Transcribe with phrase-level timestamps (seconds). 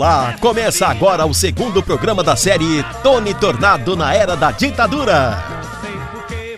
[0.00, 5.44] Olá, começa agora o segundo programa da série Tony Tornado na Era da Ditadura.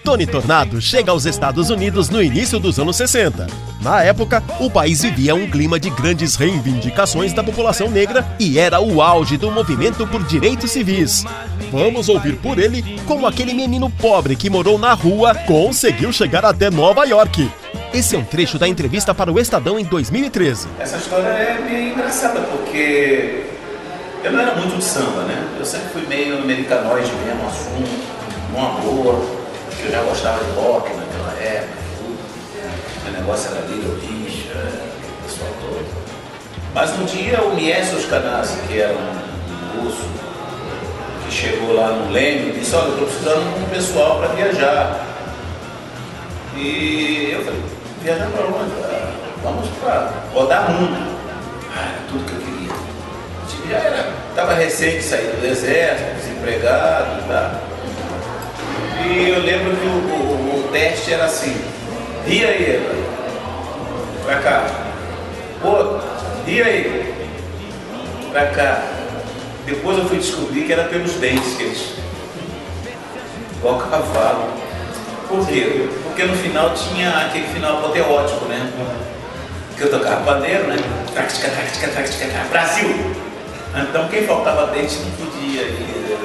[0.05, 3.49] Tony Tornado chega aos Estados Unidos no início dos anos 60.
[3.81, 8.81] Na época, o país vivia um clima de grandes reivindicações da população negra e era
[8.81, 11.25] o auge do movimento por direitos civis.
[11.73, 16.71] Vamos ouvir por ele como aquele menino pobre que morou na rua conseguiu chegar até
[16.71, 17.51] Nova York.
[17.95, 20.67] Esse é um trecho da entrevista para o Estadão em 2013.
[20.81, 23.45] Essa história é meio engraçada porque
[24.25, 25.47] eu não era muito de samba, né?
[25.59, 27.91] Eu sempre fui meio americanoide mesmo, assunto,
[28.57, 29.23] um amor,
[29.77, 32.19] que eu já gostava de rock naquela época, tudo.
[33.05, 34.79] Meu negócio era Little Richard,
[35.21, 35.87] o pessoal todo.
[36.75, 40.09] Mas um dia o Miessos Canassi, que era um russo,
[41.27, 45.09] que chegou lá no Leme, disse, olha, eu estou precisando de um pessoal para viajar.
[46.57, 47.61] E eu falei,
[48.03, 48.73] viajar para onde?
[49.43, 51.19] Vamos para rodar mundo.
[51.75, 52.73] Ah, tudo que eu queria.
[53.71, 57.63] Já era, estava recente saído do exército, desempregado tal.
[59.05, 61.57] E eu lembro que o, o- o teste era assim,
[62.27, 63.01] ria aí,
[64.25, 64.67] pra cá.
[65.65, 66.01] Outro,
[66.47, 67.15] ria aí,
[68.31, 68.83] pra cá.
[69.65, 71.95] Depois eu fui descobrir que era pelos dentes que eles.
[73.59, 74.51] Igual cavalo.
[75.29, 75.89] Por quê?
[76.13, 78.71] Porque no final tinha aquele final apoteótico, né?
[79.79, 80.77] Que eu tocava pandeiro, né?
[81.15, 82.91] Trac, tica, trac, tica, trac, tica, trac, Brasil!
[83.75, 86.19] Então quem faltava dente não podia ir.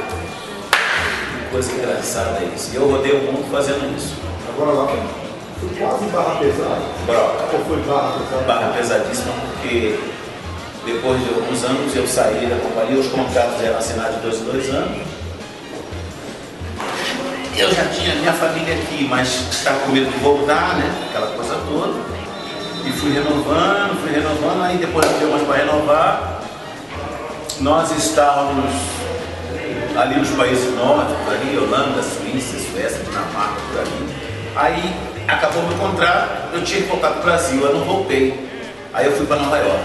[1.40, 2.72] Que coisa engraçada isso.
[2.74, 4.16] E eu rodei o mundo fazendo isso.
[4.50, 6.82] Agora lá, foi quase barra pesada.
[7.06, 7.56] Broca.
[7.56, 8.44] Ou foi barra pesada?
[8.44, 9.98] barra pesadíssima porque
[10.86, 14.44] depois de alguns anos eu saí da companhia, os contratos eram assinados de dois em
[14.44, 15.16] dois anos.
[17.57, 21.07] Eu já tinha minha família aqui, mas estava com medo de voltar, né?
[21.09, 22.00] Aquela coisa toda.
[22.85, 26.41] E fui renovando, fui renovando, aí depois não deu mais para renovar.
[27.59, 28.72] Nós estávamos
[29.97, 34.16] ali nos países nórdicos, ali, Holanda, Suíça, Suécia, Dinamarca, por ali.
[34.56, 34.96] Aí
[35.28, 38.47] acabou meu contrato, eu tinha que voltar para o Brasil, eu não voltei.
[38.94, 39.84] Aí eu fui para Nova York.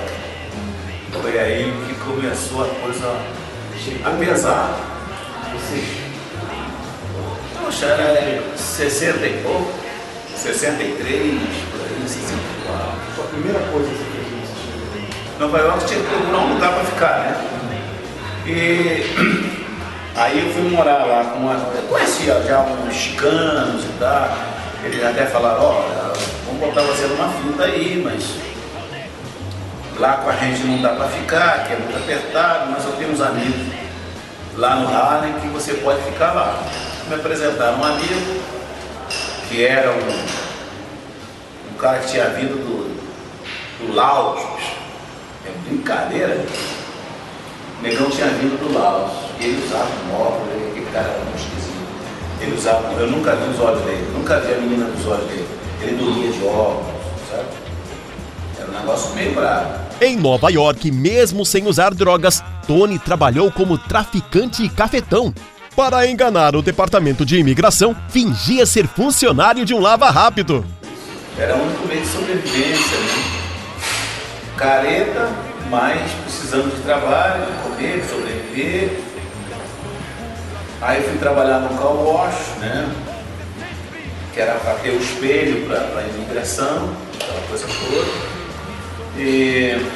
[1.22, 3.16] Foi aí que começou a coisa
[4.04, 4.78] a pesar.
[7.72, 9.72] Poxa, era 60 e pouco,
[10.36, 11.40] 63,
[11.70, 12.92] por aí, 64.
[13.16, 17.18] Sua primeira coisa que fez nesse Nova York tinha que procurar um lugar para ficar,
[17.20, 17.44] né?
[18.44, 19.64] E
[20.14, 21.54] aí eu fui morar lá com uma.
[21.54, 24.28] Eu conhecia já uns mexicanos e tal.
[24.84, 26.12] Eles até falaram, ó,
[26.44, 28.34] vamos botar você numa fita aí, mas
[29.98, 33.12] lá com a gente não dá para ficar, que é muito apertado, mas eu tenho
[33.12, 33.72] uns amigos
[34.58, 36.91] lá no Harlem que você pode ficar lá.
[37.08, 38.40] Me apresentaram um amigo
[39.48, 44.40] que era um, um cara que tinha vindo do, do Laos,
[45.46, 46.44] é brincadeira.
[47.78, 49.12] O negão tinha vindo do Laos.
[49.40, 51.82] Ele usava um óculos, ele- aquele cara era muito esquisito.
[52.40, 55.48] Ele usava, eu nunca vi os olhos dele, nunca vi a menina dos olhos dele.
[55.82, 56.86] Ele dormia de óculos,
[57.28, 57.44] sabe?
[58.58, 59.74] Era um negócio meio bravo.
[60.00, 65.34] Em Nova York, mesmo sem usar drogas, Tony trabalhou como traficante e cafetão.
[65.74, 70.66] Para enganar o departamento de imigração, fingia ser funcionário de um lava-rápido.
[71.38, 73.40] Era o único meio de sobrevivência, né?
[74.54, 75.30] Careta,
[75.70, 79.00] mas precisando de trabalho, de comer, de sobreviver.
[80.82, 82.92] Aí fui trabalhar no car wash, né?
[84.34, 88.10] Que era para ter o espelho para a imigração, aquela coisa toda.
[89.16, 89.86] E...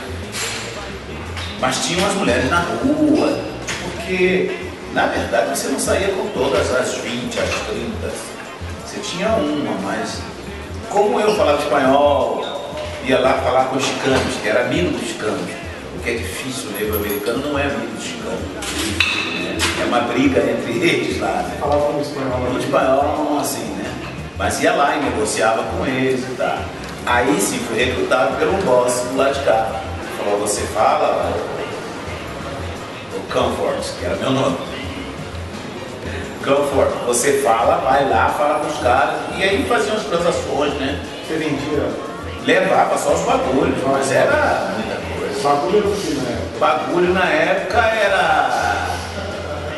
[1.60, 3.38] Mas tinha umas mulheres na rua,
[3.82, 4.65] porque
[4.96, 8.12] na verdade você não saía com todas as 20, as 30.
[8.82, 10.22] Você tinha uma, mas
[10.88, 12.42] como eu falava espanhol,
[13.04, 15.50] ia lá falar com os chicanos, que era amigo dos chicanos,
[15.94, 18.40] o que é difícil, o negro americano não é amigo dos chicanos.
[19.78, 21.58] É uma briga entre eles lá, né?
[21.60, 22.40] Falava como espanhol.
[22.50, 23.94] No espanhol, não assim, né?
[24.38, 26.58] Mas ia lá e negociava com eles e tal.
[27.04, 29.82] Aí sim fui recrutado pelo boss do lado de cá.
[30.16, 31.30] Falou, você fala
[33.14, 34.75] o Comfort, que era meu nome.
[36.46, 40.98] Comfort, você fala, vai lá, fala com os caras, e aí faziam as transações, né?
[41.26, 42.06] Você vendia
[42.46, 45.42] Levava só os bagulhos, mas era muita coisa.
[45.42, 46.38] bagulho no que né?
[46.54, 48.86] O bagulho na época era.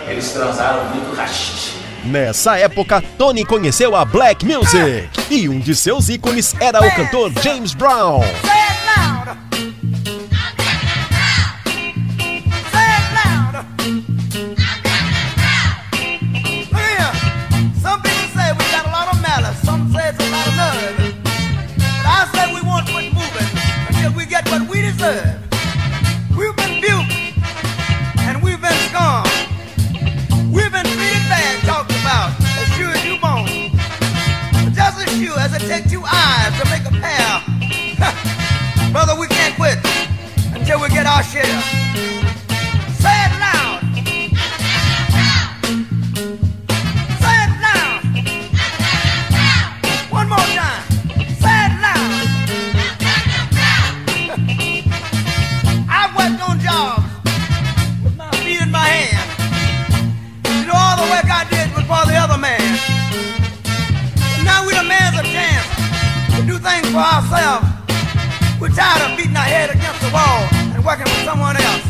[0.06, 1.72] Eles transaram muito rachixe.
[2.04, 7.32] Nessa época, Tony conheceu a Black Music e um de seus ícones era o cantor
[7.42, 8.20] James Brown.
[25.08, 27.08] We've been built
[28.18, 29.24] and we've been scorned.
[30.52, 33.72] We've been treated bad, talked about, as sure as you born.
[34.74, 38.92] Just as sure as it takes two eyes to make a pair.
[38.92, 39.78] Brother, we can't quit
[40.54, 42.27] until we get our share.
[66.84, 67.66] for ourselves.
[68.60, 71.87] We're tired of beating our head against the wall and working with someone else.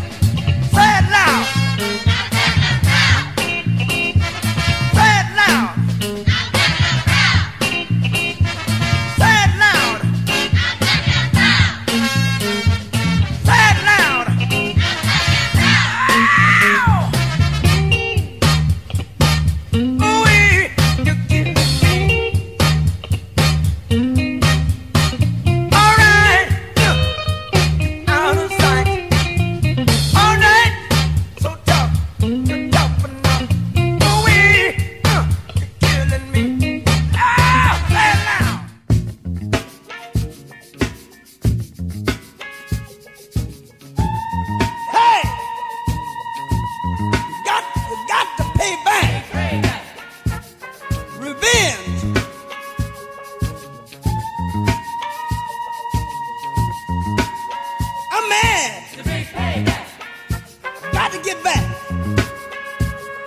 [60.92, 61.64] Got to get back.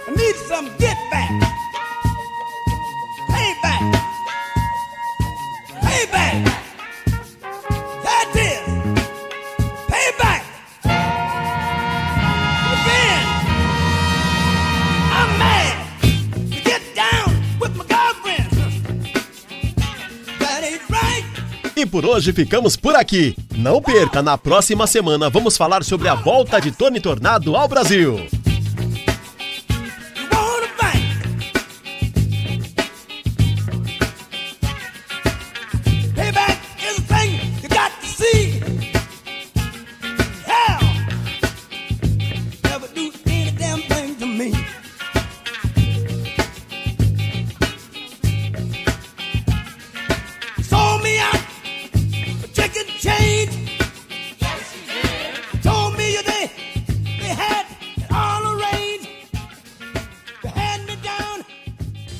[0.07, 0.97] I need some get
[21.91, 23.35] por hoje ficamos por aqui.
[23.55, 28.40] Não perca, na próxima semana vamos falar sobre a volta de Tony Tornado ao Brasil.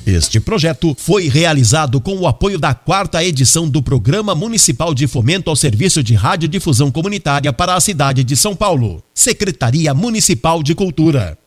[0.06, 5.48] Este projeto foi realizado com o apoio da quarta edição do Programa Municipal de Fomento
[5.48, 11.38] ao Serviço de Radiodifusão Comunitária para a cidade de São Paulo, Secretaria Municipal de Cultura.